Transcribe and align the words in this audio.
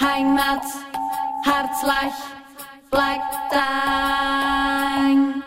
Heimat, 0.00 0.64
Herzlich, 1.44 2.14
bleibt 2.90 3.34
dein. 3.52 5.42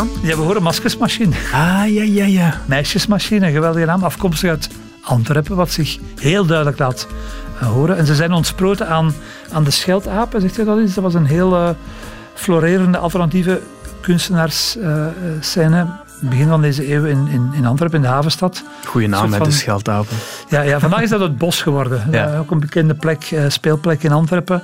Jan? 0.00 0.10
Ja, 0.22 0.36
we 0.36 0.42
horen 0.42 0.62
Maskersmachine. 0.62 1.36
Ah, 1.52 1.88
ja, 1.92 2.02
ja, 2.02 2.24
ja. 2.24 2.60
Meisjesmachine, 2.66 3.46
een 3.46 3.52
geweldige 3.52 3.86
naam, 3.86 4.02
afkomstig 4.02 4.50
uit 4.50 4.68
Antwerpen, 5.02 5.56
wat 5.56 5.70
zich 5.70 5.98
heel 6.20 6.46
duidelijk 6.46 6.78
laat 6.78 7.06
eh, 7.60 7.68
horen. 7.68 7.96
En 7.96 8.06
ze 8.06 8.14
zijn 8.14 8.32
ontsproten 8.32 8.88
aan, 8.88 9.12
aan 9.52 9.64
de 9.64 9.70
Scheldapen, 9.70 10.40
zegt 10.40 10.58
u 10.58 10.64
dat 10.64 10.78
eens? 10.78 10.94
Dat 10.94 11.04
was 11.04 11.14
een 11.14 11.26
heel 11.26 11.54
eh, 11.54 11.70
florerende 12.34 12.98
alternatieve 12.98 13.60
kunstenaarsscène. 14.00 15.86
Begin 16.20 16.48
van 16.48 16.60
deze 16.60 16.92
eeuw 16.92 17.04
in, 17.04 17.28
in, 17.28 17.50
in 17.52 17.66
Antwerpen, 17.66 17.96
in 17.98 18.04
de 18.04 18.08
havenstad. 18.12 18.62
Goeie 18.84 19.08
naam, 19.08 19.24
hè, 19.32 19.38
de 19.38 19.44
van- 19.44 19.52
Scheldapen. 19.52 20.16
Ja, 20.48 20.60
ja, 20.60 20.80
vandaag 20.80 21.00
is 21.02 21.10
dat 21.10 21.20
het 21.20 21.38
bos 21.38 21.62
geworden. 21.62 22.02
Ja. 22.10 22.32
Eh, 22.32 22.38
ook 22.40 22.50
een 22.50 22.60
bekende 22.60 22.94
plek, 22.94 23.22
eh, 23.24 23.44
speelplek 23.48 24.02
in 24.02 24.12
Antwerpen. 24.12 24.62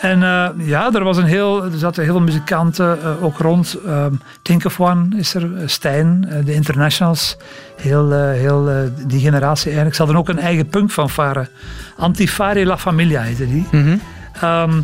En 0.00 0.22
eh, 0.22 0.48
ja, 0.56 0.92
er, 0.92 1.04
was 1.04 1.16
een 1.16 1.24
heel, 1.24 1.64
er 1.64 1.78
zaten 1.78 2.02
heel 2.02 2.12
veel 2.12 2.22
muzikanten 2.22 2.98
ook 3.22 3.38
rond. 3.38 3.76
Ehm 3.86 4.12
Think 4.42 4.64
of 4.64 4.80
One 4.80 5.16
is 5.16 5.34
er, 5.34 5.50
Stijn, 5.66 6.28
de 6.44 6.54
Internationals. 6.54 7.36
Heel, 7.76 8.12
heel 8.12 8.70
die 9.06 9.20
generatie 9.20 9.64
eigenlijk. 9.66 9.94
Ze 9.94 10.02
hadden 10.02 10.20
ook 10.20 10.28
een 10.28 10.38
eigen 10.38 10.66
punkfanfare. 10.66 11.48
Antifari 11.96 12.64
La 12.66 12.78
Familia 12.78 13.20
heette 13.20 13.46
die. 13.48 13.66
Ehm, 14.40 14.80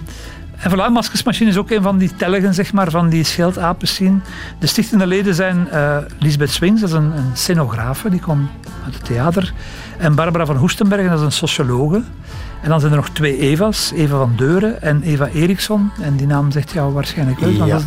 en 0.73 0.93
Maskersmachine 0.93 1.51
is 1.51 1.57
ook 1.57 1.71
een 1.71 1.83
van 1.83 1.99
die 1.99 2.15
telgen, 2.17 2.55
zeg 2.55 2.73
maar, 2.73 2.91
van 2.91 3.09
die 3.09 3.25
scheldapen 3.25 4.23
De 4.59 4.67
stichtende 4.67 5.07
leden 5.07 5.35
zijn 5.35 5.71
eh 5.71 5.97
Lisbeth 6.19 6.51
Swings, 6.51 6.81
dat 6.81 6.91
is 6.91 6.97
een, 6.97 7.17
een 7.17 7.31
scenografe, 7.33 8.11
die 8.11 8.21
kwam 8.21 8.51
uit 8.85 8.95
het 8.95 9.05
theater. 9.05 9.53
En 9.99 10.15
Barbara 10.15 10.47
van 10.47 10.57
Hoestenbergen, 10.57 11.11
dat 11.11 11.19
is 11.19 11.25
een 11.25 11.33
sociologe. 11.33 12.03
En 12.63 12.69
dan 12.69 12.81
zijn 12.81 12.93
er 12.93 12.99
nog 12.99 13.09
twee 13.09 13.39
Eva's, 13.39 13.93
Eva 13.95 14.17
van 14.17 14.33
Deuren 14.37 14.83
en 14.83 15.03
Eva 15.03 15.27
Eriksson. 15.27 15.91
En 16.01 16.17
die 16.17 16.27
naam 16.27 16.51
zegt 16.51 16.73
jou 16.73 16.93
waarschijnlijk 16.93 17.39
wel. 17.39 17.67
Ja. 17.67 17.79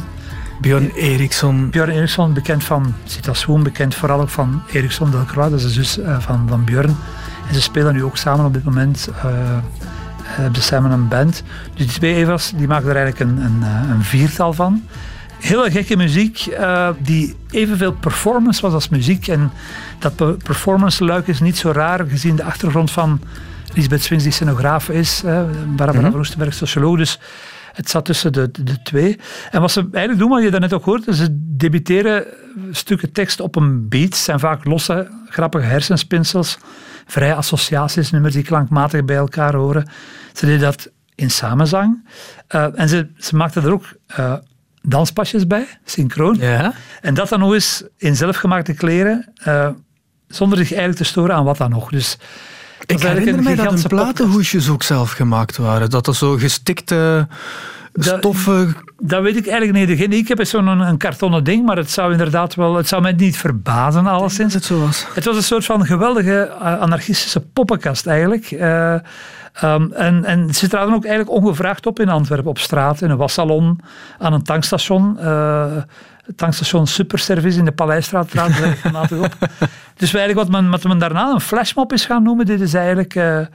Björn 0.62 0.92
Eriksson. 0.96 1.70
Björn 1.70 1.90
Eriksson, 1.90 2.34
bekend 2.34 2.64
van 2.64 2.94
Sita 3.04 3.34
Swoon, 3.34 3.64
bekend 3.64 3.96
vooral 3.96 4.22
ook 4.22 4.30
van 4.30 4.62
Eriksson 4.72 5.12
Delcroix, 5.12 5.50
dat 5.50 5.60
is 5.60 5.66
de 5.66 5.72
zus 5.72 6.00
eh, 6.00 6.20
van, 6.20 6.46
van 6.48 6.64
Björn. 6.64 6.96
En 7.48 7.54
ze 7.54 7.62
spelen 7.62 7.94
nu 7.94 8.04
ook 8.04 8.18
samen 8.18 8.46
op 8.46 8.54
dit 8.54 8.64
moment. 8.64 9.10
eh, 9.24 9.58
hebben 10.42 10.62
ze 10.62 10.68
samen 10.68 10.92
een 10.92 11.08
band. 11.08 11.44
Dus 11.76 11.86
die 11.86 11.96
twee 11.96 12.16
Eva's 12.16 12.52
die 12.56 12.68
maken 12.68 12.90
er 12.90 12.96
eigenlijk 12.96 13.32
een, 13.32 13.38
een, 13.46 13.64
eh, 13.64 13.90
een 13.90 14.04
viertal 14.04 14.54
van. 14.54 14.84
Hele 15.40 15.72
gekke 15.72 15.96
muziek 15.98 16.46
eh, 16.46 16.90
die 17.00 17.36
evenveel 17.52 17.92
performance 17.94 18.62
was 18.62 18.74
als 18.74 18.90
muziek. 18.90 19.28
En 19.28 19.52
dat 20.00 20.16
pe- 20.16 20.38
performance-luik 20.44 21.28
is 21.28 21.40
niet 21.40 21.58
zo 21.58 21.72
raar 21.72 22.06
gezien 22.08 22.36
de 22.36 22.44
achtergrond 22.44 22.92
van 22.92 23.22
Lisbeth 23.74 24.04
Swings, 24.04 24.24
die 24.24 24.34
scenograaf 24.34 24.90
is. 24.90 25.22
eh, 25.26 25.42
Barbara 25.76 26.02
van 26.12 26.20
Oostenberg, 26.20 26.54
socioloog. 26.54 26.98
Dus 26.98 27.20
het 27.74 27.90
zat 27.90 28.06
tussen 28.06 28.34
de, 28.34 28.52
de, 28.52 28.64
de 28.64 28.82
twee. 28.82 29.20
En 29.52 29.62
wat 29.62 29.72
ze 29.72 29.80
eigenlijk 29.80 30.18
doen, 30.20 30.30
wat 30.30 30.44
je 30.44 30.52
daarnet 30.52 30.74
ook 30.74 30.86
hoorde, 30.86 31.16
ze 31.16 31.28
debiteren 31.58 32.26
stukken 32.72 33.12
tekst 33.12 33.40
op 33.40 33.56
een 33.56 33.88
beat. 33.90 34.04
Het 34.06 34.16
zijn 34.16 34.40
vaak 34.40 34.66
losse, 34.66 35.08
grappige 35.30 35.66
hersenspinsels. 35.66 36.58
Vrije 37.08 37.34
associaties, 37.34 38.12
nummers 38.12 38.34
die 38.34 38.44
klankmatig 38.44 39.06
bij 39.06 39.16
elkaar 39.16 39.56
horen. 39.56 39.90
Ze 40.34 40.46
deden 40.46 40.62
dat 40.62 40.90
in 41.16 41.32
samenzang. 41.32 42.10
Eh, 42.48 42.80
en 42.80 42.90
ze, 42.90 43.08
ze 43.18 43.36
maakten 43.36 43.64
er 43.64 43.72
ook 43.72 43.86
eh, 44.08 44.34
danspasjes 44.82 45.48
bij, 45.48 45.68
synchroon. 45.86 46.38
Ja. 46.40 46.74
En 47.02 47.14
dat 47.14 47.30
dan 47.30 47.40
nog 47.40 47.54
eens 47.54 47.84
in 47.98 48.16
zelfgemaakte 48.16 48.74
kleren, 48.74 49.32
eh, 49.36 49.70
zonder 50.28 50.58
zich 50.58 50.70
eigenlijk 50.70 51.00
te 51.00 51.10
storen 51.10 51.36
aan 51.36 51.44
wat 51.44 51.58
dan 51.58 51.70
nog. 51.70 51.90
Dus 51.90 52.18
Ik 52.86 53.02
herinner 53.02 53.44
mij 53.44 53.56
dat 53.56 53.78
de 53.78 53.88
platenhoesjes 53.88 54.70
ook 54.70 54.84
zelf 54.84 55.12
gemaakt 55.12 55.58
waren. 55.58 55.90
Dat 55.90 56.08
er 56.08 56.16
zo 56.16 56.38
gestikte 56.38 57.28
stoffen... 57.98 58.76
Dat 59.00 59.22
weet 59.22 59.36
ik 59.36 59.48
eigenlijk 59.48 59.88
niet. 60.00 60.14
Ik 60.14 60.28
heb 60.28 60.46
zo'n 60.46 60.68
een, 60.68 60.80
een 60.80 60.98
kartonnen 60.98 61.44
ding, 61.44 61.66
maar 61.66 61.78
het 61.78 61.92
zou 61.92 62.12
inderdaad 62.12 62.56
wel, 62.56 62.76
het 62.76 62.88
zou 62.88 63.02
mij 63.02 63.12
niet 63.12 63.38
verbazen 63.38 64.08
alleszins. 64.08 64.54
het 64.54 64.64
zo 64.66 64.80
was. 64.80 65.06
Het 65.14 65.26
was 65.26 65.36
een 65.36 65.44
soort 65.44 65.66
van 65.66 65.86
geweldige 65.86 66.52
eh, 66.62 66.80
anarchistische 66.80 67.40
poppenkast 67.40 68.08
eigenlijk. 68.08 68.52
Eh, 68.52 68.94
ehm, 69.54 69.92
en, 69.92 70.26
en 70.26 70.54
ze 70.54 70.68
traden 70.68 70.94
ook 70.94 71.06
eigenlijk 71.06 71.38
ongevraagd 71.38 71.86
op 71.86 72.00
in 72.00 72.10
Antwerpen, 72.10 72.50
op 72.50 72.60
straat, 72.60 73.02
in 73.02 73.10
een 73.10 73.18
wassalon, 73.18 73.80
aan 74.18 74.34
een 74.34 74.44
tankstation. 74.44 75.20
eh, 75.20 75.78
tankstation 76.36 76.88
Superservice 76.88 77.60
in 77.60 77.66
de 77.66 77.72
Paleisstraat 77.72 78.30
traden 78.30 78.56
ze 78.56 78.64
regelmatig 78.64 79.18
op. 79.18 79.36
Dus 79.98 80.14
eigenlijk 80.14 80.50
wat 80.50 80.62
men, 80.62 80.72
wat 80.72 80.84
men 80.84 80.98
daarna 80.98 81.32
een 81.32 81.42
flashmob 81.42 81.94
is 81.94 82.06
gaan 82.06 82.24
noemen, 82.24 82.46
dit 82.46 82.62
is 82.62 82.74
eigenlijk 82.74 83.16
eh, 83.16 83.40
eh, 83.40 83.48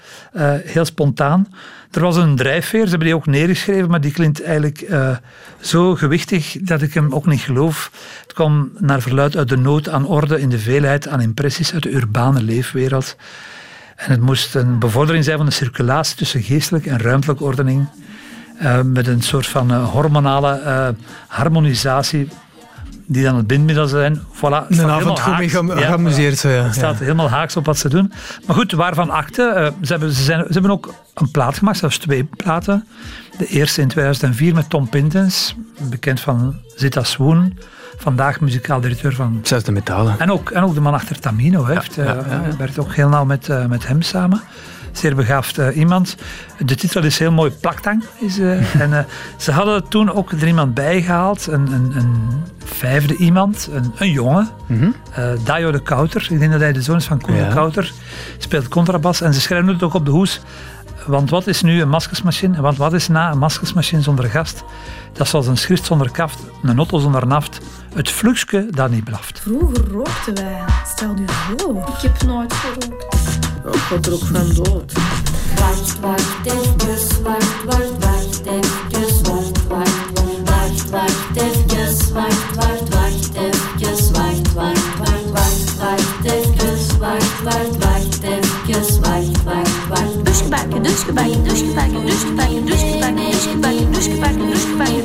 heel 0.65 0.85
spontaan. 0.85 1.47
Er 1.91 2.01
was 2.01 2.17
een 2.17 2.37
drijfveer, 2.37 2.83
ze 2.83 2.89
hebben 2.89 3.07
die 3.07 3.17
ook 3.17 3.27
neergeschreven, 3.27 3.91
maar 3.91 4.01
die 4.01 4.13
klinkt 4.13 4.43
eigenlijk 4.43 4.81
eh, 4.81 5.17
zo 5.61 5.95
gewichtig 5.95 6.57
dat 6.61 6.83
ik 6.83 6.95
hem 6.95 7.15
ook 7.15 7.27
niet 7.27 7.41
geloof. 7.41 7.91
Het 8.23 8.33
kwam 8.33 8.71
naar 8.79 9.01
verluid 9.01 9.37
uit 9.37 9.49
de 9.49 9.57
nood 9.57 9.89
aan 9.89 10.07
orde 10.07 10.41
in 10.41 10.49
de 10.49 10.59
veelheid 10.59 11.09
aan 11.09 11.21
impressies 11.21 11.73
uit 11.73 11.83
de 11.83 11.93
urbane 11.93 12.43
leefwereld. 12.43 13.17
En 13.97 14.11
het 14.11 14.21
moest 14.21 14.55
een 14.55 14.79
bevordering 14.79 15.25
zijn 15.25 15.37
van 15.37 15.47
de 15.47 15.53
circulatie 15.53 16.17
tussen 16.17 16.43
geestelijke 16.43 16.91
en 16.91 16.99
ruimtelijke 16.99 17.45
ordening. 17.45 17.89
met 18.85 19.07
een 19.07 19.23
soort 19.23 19.47
van 19.47 19.73
hormonale 19.73 20.95
harmonisatie 21.27 22.29
die 23.13 23.23
dan 23.25 23.37
het 23.37 23.47
bindmiddel 23.47 23.87
zijn. 23.87 24.21
Voilà, 24.37 24.67
Een 24.69 24.89
avond 24.91 25.21
goed 25.21 25.37
mee 25.39 25.51
haaks. 25.51 25.85
geamuseerd. 25.85 26.41
ja. 26.41 26.49
het 26.49 26.75
staat 26.75 26.99
helemaal 26.99 27.29
haaks 27.31 27.57
op 27.57 27.65
wat 27.67 27.79
ze 27.79 27.89
doen. 27.89 28.13
Maar 28.47 28.57
goed, 28.57 28.73
waarvan 28.73 29.11
akte. 29.11 29.43
eh, 29.43 29.67
ze, 29.83 29.93
hebben, 29.93 30.13
ze, 30.13 30.23
zijn, 30.23 30.45
ze 30.47 30.53
hebben 30.53 30.71
ook 30.71 30.95
een 31.15 31.31
plaat 31.31 31.59
gemaakt, 31.59 31.79
zelfs 31.79 31.99
twee 31.99 32.25
platen. 32.25 32.87
De 33.39 33.47
eerste 33.47 33.81
in 33.81 33.89
2004 33.89 34.55
met 34.55 34.71
Tom 34.71 34.89
Pintens, 34.89 35.55
bekend 35.91 36.21
van 36.21 36.57
Zita 36.77 37.03
Swoon. 37.03 37.59
Vandaag 37.97 38.41
muzikaal 38.41 38.81
directeur 38.81 39.15
van... 39.15 39.41
Zelfs 39.43 39.65
de 39.65 39.73
metalen. 39.73 40.19
En 40.19 40.31
ook, 40.33 40.51
en 40.51 40.63
ook 40.63 40.75
de 40.75 40.81
man 40.81 40.95
achter 40.95 41.19
Tamino. 41.21 41.65
heeft, 41.65 41.95
ja, 41.95 42.03
ja. 42.05 42.43
werkt 42.59 42.79
ook 42.79 42.95
heel 42.95 43.09
nauw 43.09 43.25
met, 43.25 43.69
met 43.69 43.87
hem 43.87 44.03
samen. 44.03 44.41
Zeer 44.93 45.15
begaafd 45.15 45.57
iemand. 45.75 46.17
De 46.65 46.75
titel 46.75 47.03
is 47.03 47.19
heel 47.19 47.33
mooi, 47.33 47.51
Plaktang. 47.51 48.05
Is, 48.21 48.39
en 48.85 49.07
ze 49.37 49.53
hadden 49.53 49.89
toen 49.89 50.13
ook 50.13 50.33
er 50.33 50.47
iemand 50.47 50.75
bijgehaald. 50.75 51.47
Een, 51.47 51.73
een, 51.73 51.93
een 51.97 52.19
vijfde 52.75 53.17
iemand, 53.17 53.69
een, 53.73 53.93
een 53.97 54.11
jongen. 54.11 54.49
eh 55.13 55.25
Dayo 55.45 55.71
de 55.73 55.83
Kouter. 55.83 56.27
Ik 56.31 56.39
denk 56.39 56.53
dat 56.53 56.61
hij 56.61 56.73
de 56.73 56.83
zoon 56.83 56.97
is 56.97 57.05
van 57.05 57.21
Koen 57.21 57.35
Ja. 57.35 57.49
de 57.49 57.55
Kouter. 57.55 57.93
Speelt 58.39 58.69
contrabas. 58.69 59.21
En 59.21 59.35
ze 59.35 59.41
schrijven 59.41 59.69
het 59.69 59.83
ook 59.83 59.95
op 59.95 60.05
de 60.05 60.11
hoes. 60.11 60.41
Want 61.07 61.31
wat 61.31 61.47
is 61.47 61.63
nu 61.63 61.81
een 61.81 61.89
maskersmachine? 61.89 62.61
Want 62.61 62.77
wat 62.77 62.93
is 62.93 63.09
na 63.09 63.31
een 63.31 63.39
maskersmachine 63.39 64.03
zonder 64.03 64.25
gast? 64.25 64.65
Dat 65.13 65.21
is 65.25 65.31
zoals 65.31 65.47
een 65.47 65.57
schrift 65.57 65.85
zonder 65.85 66.11
kaft, 66.11 66.39
een 66.63 66.77
auto 66.77 66.99
zonder 66.99 67.27
naft. 67.27 67.61
Het 67.95 68.09
fluxke 68.11 68.67
dat 68.71 68.91
niet 68.91 69.05
blaft. 69.05 69.41
Vroeger 69.41 69.85
rookten 69.93 70.35
wij. 70.35 70.59
Stel 70.87 71.15
je 71.17 71.25
voor. 71.27 71.77
Ik 71.97 72.03
heb 72.03 72.23
nooit 72.23 72.53
gerookt. 72.53 73.17
Ik 73.75 73.81
word 73.91 74.07
er 74.07 74.13
ook 74.13 74.25
van 74.25 74.55
dood. 74.65 74.93
Wacht, 75.57 76.01
wacht, 76.01 76.37
even, 76.45 76.77
wacht, 76.77 77.65
wacht, 77.65 78.05
wacht, 78.05 78.47
even, 78.47 79.23
wacht, 79.23 79.23
wacht, 79.23 79.69
wacht, 79.69 80.51
wacht, 80.51 80.91
wacht, 80.91 81.22
Doeske 81.93 82.15
bakken, 93.75 93.93
doeske 93.93 94.17
bakken, 94.17 94.49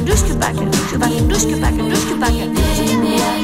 doeske 0.05 0.33
bakken, 0.39 0.71
doeske 0.71 0.97
bakken, 0.99 1.29
doeske 1.29 1.59
bakken, 1.59 1.89
doeske 1.89 2.15
bakken. 2.19 3.36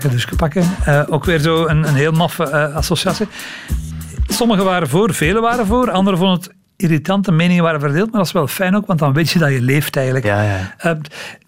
Ja, 0.00 0.08
dus 0.08 0.24
gepakken. 0.24 0.70
Eh, 0.84 1.02
ook 1.08 1.24
weer 1.24 1.38
zo 1.38 1.66
een, 1.66 1.88
een 1.88 1.94
heel 1.94 2.12
maffe 2.12 2.44
eh, 2.44 2.74
associatie. 2.74 3.26
Sommigen 4.26 4.64
waren 4.64 4.88
voor, 4.88 5.14
velen 5.14 5.42
waren 5.42 5.66
voor. 5.66 5.90
Anderen 5.90 6.18
vonden 6.18 6.38
het 6.38 6.61
irritant, 6.82 7.24
de 7.24 7.32
meningen 7.32 7.62
waren 7.62 7.80
verdeeld. 7.80 8.06
Maar 8.10 8.18
dat 8.18 8.26
is 8.26 8.32
wel 8.32 8.46
fijn 8.46 8.76
ook, 8.76 8.86
want 8.86 8.98
dan 8.98 9.12
weet 9.12 9.30
je 9.30 9.38
dat 9.38 9.50
je 9.52 9.62
leeft 9.62 9.96
eigenlijk. 9.96 10.24
Ja, 10.24 10.42
ja. 10.42 10.74
Eh, 10.78 10.90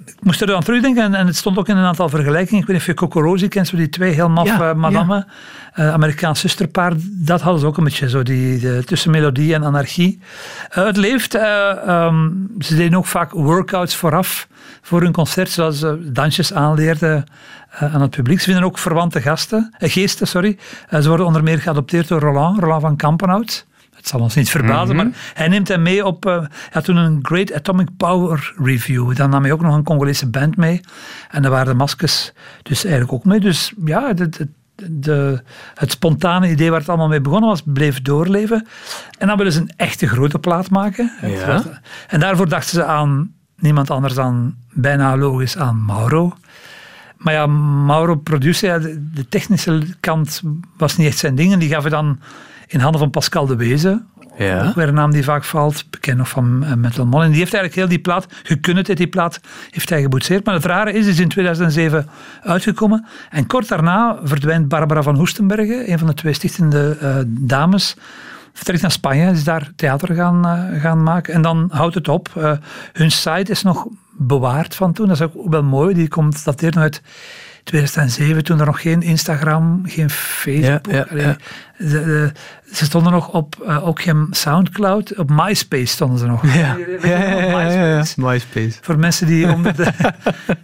ik 0.07 0.15
moest 0.23 0.41
er 0.43 0.55
aan 0.55 0.63
terugdenken 0.63 1.03
en, 1.03 1.15
en 1.15 1.27
het 1.27 1.37
stond 1.37 1.59
ook 1.59 1.69
in 1.69 1.77
een 1.77 1.85
aantal 1.85 2.09
vergelijkingen. 2.09 2.61
Ik 2.61 2.67
weet 2.67 2.77
niet 2.77 2.81
of 2.81 2.87
je 2.87 2.95
Cocorosi 2.95 3.49
kent, 3.49 3.67
zo 3.69 3.77
die 3.77 3.89
twee 3.89 4.13
heel 4.13 4.29
maffe 4.29 4.53
Ja, 4.63 4.71
eh, 4.71 4.75
madammen. 4.77 5.27
eh, 5.73 5.93
Amerikaans 5.93 6.41
zusterpaar. 6.41 6.93
Dat 7.11 7.41
hadden 7.41 7.61
ze 7.61 7.67
ook 7.67 7.77
een 7.77 7.85
beetje 7.85 8.09
zo, 8.09 8.23
die, 8.23 8.59
de, 8.59 8.83
tussen 8.85 9.11
melodie 9.11 9.55
en 9.55 9.63
anarchie. 9.65 10.21
Het 10.69 10.97
leeft. 10.97 11.35
eh, 11.35 11.71
ehm, 11.87 12.31
ze 12.59 12.77
deden 12.77 12.99
ook 12.99 13.07
vaak 13.07 13.31
workouts 13.33 13.97
vooraf 13.97 14.49
voor 14.83 15.01
hun 15.03 15.13
concert, 15.13 15.51
zodat 15.51 15.75
ze 15.75 16.11
dansjes 16.13 16.53
aanleerden 16.55 17.25
aan 17.79 18.01
het 18.01 18.11
publiek. 18.11 18.39
Ze 18.39 18.45
vinden 18.45 18.65
ook 18.65 18.79
verwante 18.79 19.21
gasten, 19.21 19.75
geesten. 19.79 20.27
Sorry. 20.27 20.59
Ze 20.91 21.09
worden 21.09 21.27
onder 21.27 21.43
meer 21.43 21.59
geadopteerd 21.59 22.09
door 22.09 22.21
Roland, 22.21 22.59
Roland 22.61 22.81
van 22.83 22.97
Kampenhout. 22.97 23.67
Het 24.05 24.13
zal 24.13 24.21
ons 24.23 24.35
niet 24.35 24.51
verbazen, 24.51 24.97
maar 24.97 25.07
hij 25.35 25.49
neemt 25.49 25.69
hem 25.69 25.83
mee 25.83 26.05
op. 26.07 26.27
eh, 26.27 26.39
hij 26.39 26.49
had 26.71 26.85
toen 26.85 26.97
een 26.97 27.19
Great 27.23 27.53
Atomic 27.53 27.89
Power 27.97 28.55
Review. 28.63 29.17
Dan 29.17 29.31
nam 29.31 29.43
hij 29.43 29.53
ook 29.53 29.61
nog 29.63 29.75
een 29.75 29.83
Congolese 29.83 30.27
band 30.29 30.57
mee. 30.57 30.81
En 31.31 31.43
daar 31.43 31.51
waren 31.51 31.67
de 31.67 31.75
maskers 31.75 32.33
dus 32.63 32.85
eigenlijk 32.85 33.13
ook 33.15 33.25
mee. 33.25 33.41
Dus 33.41 33.73
ja, 33.85 34.13
de, 34.13 34.29
de, 34.29 34.49
de- 34.91 35.43
het 35.75 35.91
spontane 35.91 36.51
idee 36.51 36.71
waar 36.71 36.79
het 36.81 36.89
allemaal 36.89 37.09
mee 37.09 37.21
begonnen 37.21 37.49
was, 37.49 37.63
bleef 37.65 38.03
doorleven. 38.03 38.67
En 39.19 39.27
dan 39.27 39.37
willen 39.37 39.53
ze 39.53 39.61
een 39.61 39.73
echte 39.77 40.07
grote 40.07 40.39
plaat 40.39 40.71
maken. 40.71 41.13
Het 41.17 41.33
Ja. 41.33 41.47
was- 41.47 41.63
En 42.09 42.21
daarvoor 42.21 42.49
dachten 42.49 42.71
ze 42.71 42.85
aan 42.85 43.33
niemand 43.57 43.91
anders 43.91 44.15
dan 44.15 44.55
bijna 44.73 45.17
logisch 45.17 45.57
aan 45.57 45.85
Mauro. 45.85 46.33
Maar 47.17 47.35
ja, 47.35 47.47
Mauro 47.47 48.15
producer, 48.17 48.69
ja, 48.69 48.79
de, 49.15 49.29
technische 49.29 49.83
kant 50.01 50.43
was 50.77 50.97
niet 50.97 51.07
echt 51.07 51.19
zijn 51.19 51.35
ding. 51.35 51.53
En 51.53 51.59
die 51.59 51.69
gaf 51.69 51.85
dan 51.85 52.19
in 52.67 52.81
handen 52.81 53.01
van 53.01 53.11
Pascal 53.11 53.47
de 53.47 53.57
Wezen. 53.57 54.09
Ja. 54.39 54.67
Ook 54.67 54.75
weer 54.75 54.89
een 54.89 54.95
naam 54.95 55.11
die 55.11 55.25
vaak 55.25 55.45
valt, 55.45 55.91
bekend 55.91 56.19
nog 56.19 56.29
van 56.29 56.65
uh, 56.65 56.73
Metal 56.75 57.07
Mon. 57.07 57.23
En 57.23 57.31
die 57.31 57.39
heeft 57.39 57.55
eigenlijk 57.55 57.75
heel 57.75 57.89
die 57.89 57.99
plaat, 57.99 58.27
gekund 58.43 58.89
uit 58.89 58.97
die 58.97 59.07
plaat, 59.07 59.41
heeft 59.71 59.89
hij 59.89 60.03
geboetseerd. 60.03 60.45
Maar 60.45 60.55
het 60.55 60.65
rare 60.65 60.93
is, 60.93 61.07
is 61.07 61.19
in 61.19 61.29
2007 61.29 62.09
uitgekomen. 62.43 63.07
En 63.31 63.47
kort 63.47 63.69
daarna 63.69 64.19
verdwijnt 64.23 64.69
Barbara 64.69 65.03
van 65.03 65.17
Hoestenbergen, 65.17 65.91
een 65.91 65.99
van 65.99 66.07
de 66.07 66.15
twee 66.15 66.33
stichtende 66.33 66.97
eh, 67.01 67.17
dames, 67.27 67.97
vertrekt 68.53 68.83
naar 68.83 68.91
Spanje, 68.91 69.31
is 69.31 69.45
daar 69.45 69.71
theater 69.77 70.15
gaan, 70.15 70.47
eh, 70.47 70.81
gaan 70.81 71.03
maken. 71.03 71.35
En 71.35 71.43
dan 71.43 71.69
houdt 71.73 71.95
het 71.95 72.09
op. 72.09 72.59
Hun 72.93 73.11
site 73.11 73.51
is 73.51 73.63
nog 73.63 73.87
bewaard 74.17 74.75
van 74.75 74.93
toen. 74.93 75.07
Dat 75.07 75.17
is 75.17 75.23
ook 75.23 75.51
wel 75.51 75.63
mooi. 75.63 75.95
Die 75.95 76.09
komt 76.09 76.45
dateert 76.45 76.75
nog 76.75 76.83
uit 76.83 77.03
2007, 77.65 78.45
toen 78.45 78.61
er 78.61 78.67
nog 78.67 78.81
geen 78.81 79.03
Instagram, 79.03 79.83
geen 79.87 80.11
Facebook. 80.11 80.87
Ja, 80.87 80.97
ja, 80.97 81.07
Allee, 81.11 81.27
ja. 81.27 81.37
De- 81.91 82.05
de- 82.05 82.33
ze 82.73 82.85
stonden 82.85 83.13
nog 83.13 83.29
op 83.29 83.55
eh, 83.67 83.87
ook 83.87 84.03
geen 84.03 84.27
Soundcloud, 84.31 85.17
op 85.17 85.31
MySpace 85.31 85.87
stonden 85.87 86.19
ze 86.19 86.27
nog. 86.27 86.55
Ja, 86.55 86.77
ja. 87.03 87.59
MySpace? 87.59 88.21
MySpace. 88.21 88.79
Voor 88.81 88.99
mensen 88.99 89.27
die 89.27 89.53
onder 89.53 89.77
de. 89.77 89.87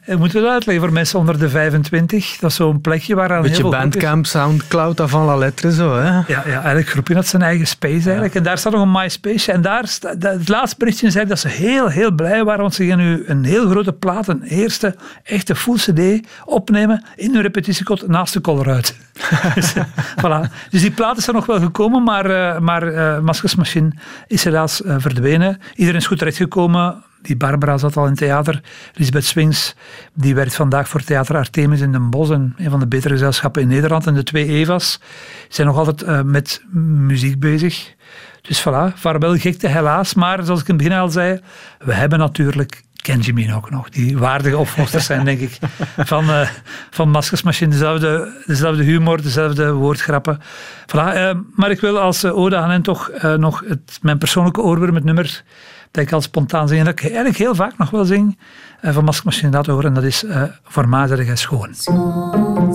Ik 0.06 0.18
moet 0.18 0.32
het 0.32 0.44
uitleggen, 0.44 0.84
voor 0.84 0.92
mensen 0.94 1.18
onder 1.18 1.38
de 1.38 1.48
25. 1.48 2.36
Dat 2.40 2.50
is 2.50 2.56
zo'n 2.56 2.80
plekje 2.80 3.14
waar 3.14 3.32
aan 3.32 3.42
Beetje 3.42 3.62
heel 3.62 3.70
veel 3.70 3.78
groepjes- 3.80 4.02
Bandcamp, 4.02 4.26
Soundcloud, 4.26 5.00
avant 5.00 5.26
la 5.26 5.36
lettre, 5.36 5.72
zo, 5.72 5.96
hè? 5.96 6.08
Ja, 6.08 6.24
ja, 6.46 6.62
elk 6.64 6.88
groepje 6.88 7.14
had 7.14 7.26
zijn 7.26 7.42
eigen 7.42 7.66
space 7.66 8.04
eigenlijk. 8.04 8.34
En 8.34 8.42
daar 8.42 8.58
staat 8.58 8.72
nog 8.72 8.82
een 8.82 8.90
MySpace. 8.92 9.52
En 9.52 9.60
daar 9.62 9.84
dat- 10.00 10.22
het 10.22 10.48
laatste 10.48 10.76
berichtje 10.78 11.10
zei 11.10 11.26
dat 11.26 11.38
ze 11.38 11.48
heel, 11.48 11.88
heel 11.88 12.10
blij 12.12 12.44
waren, 12.44 12.60
want 12.60 12.74
ze 12.74 12.86
gaan 12.86 12.98
nu 12.98 13.24
een 13.26 13.44
heel 13.44 13.70
grote 13.70 13.92
plaat, 13.92 14.28
een 14.28 14.42
eerste 14.42 14.94
echte 15.24 15.54
full 15.54 15.76
cd, 15.76 16.26
opnemen 16.44 17.04
in 17.16 17.32
hun 17.32 17.42
repetitiekot 17.42 18.08
naast 18.08 18.32
de 18.32 18.40
Colruyt. 18.40 18.96
dus, 19.54 19.74
eh, 19.74 19.84
voilà. 20.24 20.50
dus 20.70 20.80
die 20.80 20.90
plaat 20.90 21.09
is 21.16 21.26
er 21.26 21.34
nog 21.34 21.46
wel 21.46 21.60
gekomen, 21.60 22.02
maar, 22.02 22.26
eh 22.26 22.58
maar 22.58 22.82
eh, 22.82 23.20
Maskersmachine 23.20 23.92
is 24.26 24.44
helaas 24.44 24.82
eh, 24.82 24.94
verdwenen. 24.98 25.58
Iedereen 25.74 26.00
is 26.00 26.06
goed 26.06 26.18
terechtgekomen. 26.18 27.04
Die 27.22 27.36
Barbara 27.36 27.78
zat 27.78 27.96
al 27.96 28.06
in 28.06 28.14
theater. 28.14 28.60
Lisbeth 28.94 29.24
Swings, 29.24 29.74
die 30.14 30.34
werkt 30.34 30.54
vandaag 30.54 30.88
voor 30.88 31.02
Theater 31.02 31.36
Artemis 31.36 31.80
in 31.80 31.92
Den 31.92 32.10
Bosch, 32.10 32.30
een, 32.30 32.54
een 32.56 32.70
van 32.70 32.80
de 32.80 32.86
betere 32.86 33.14
gezelschappen 33.14 33.62
in 33.62 33.68
Nederland. 33.68 34.06
En 34.06 34.14
de 34.14 34.22
twee 34.22 34.46
Eva's 34.46 35.00
zijn 35.48 35.66
nog 35.66 35.76
altijd 35.76 36.24
met 36.24 36.62
muziek 36.72 37.40
bezig. 37.40 37.94
Dus 38.42 38.60
voilà, 38.60 38.94
vaarwel 38.94 39.36
gekte 39.36 39.68
helaas. 39.68 40.14
Maar 40.14 40.44
zoals 40.44 40.60
ik 40.60 40.68
in 40.68 40.74
het 40.74 40.82
begin 40.82 40.98
al 40.98 41.08
zei, 41.08 41.40
we 41.78 41.94
hebben 41.94 42.18
natuurlijk 42.18 42.82
Kenjamin 43.12 43.54
ook 43.54 43.70
nog. 43.70 43.88
Die 43.88 44.18
waardige 44.18 44.58
opvolgers 44.58 45.06
zijn, 45.06 45.24
denk 45.24 45.40
ik, 45.40 45.58
van, 45.96 46.30
eh 46.30 46.48
van 46.90 47.10
Maskersmachine. 47.10 47.70
Dezelfde, 47.70 48.42
dezelfde 48.46 48.82
humor, 48.82 49.22
dezelfde 49.22 49.72
woordgrappen. 49.72 50.40
Voilà, 50.86 51.14
eh, 51.14 51.30
maar 51.54 51.70
ik 51.70 51.80
wil 51.80 51.98
als 52.00 52.22
eh, 52.22 52.36
ode 52.36 52.56
aan 52.56 52.70
hen 52.70 52.82
toch 52.82 53.10
nog 53.36 53.62
het, 53.66 53.98
mijn 54.02 54.18
persoonlijke 54.18 54.60
oorworm, 54.60 54.94
het 54.94 55.04
nummer 55.04 55.42
dat 55.90 56.04
ik 56.04 56.12
al 56.12 56.20
spontaan 56.20 56.68
zing 56.68 56.80
en 56.80 56.86
dat 56.86 56.94
ik 56.94 57.04
eigenlijk 57.04 57.36
heel 57.36 57.54
vaak 57.54 57.78
nog 57.78 57.90
wel 57.90 58.04
zing 58.04 58.38
van 58.82 59.04
Maskersmachine 59.04 59.52
laten 59.52 59.72
horen. 59.72 59.88
En 59.88 59.94
dat 59.94 60.04
is 60.04 60.24
Voor 60.62 60.88
gij 60.90 61.36
schoon. 61.36 61.74
Schoon, 61.74 62.74